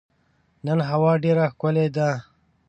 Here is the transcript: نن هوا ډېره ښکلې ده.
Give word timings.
نن 0.65 0.79
هوا 0.89 1.13
ډېره 1.23 1.45
ښکلې 1.53 1.87
ده. 1.95 2.09